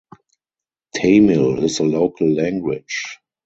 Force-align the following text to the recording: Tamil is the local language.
Tamil 0.95 1.63
is 1.63 1.77
the 1.77 1.83
local 1.83 2.27
language. 2.27 3.19